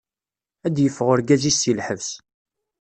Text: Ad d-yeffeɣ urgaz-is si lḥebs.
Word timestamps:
Ad 0.65 0.71
d-yeffeɣ 0.75 1.07
urgaz-is 1.13 1.57
si 1.61 1.71
lḥebs. 1.79 2.09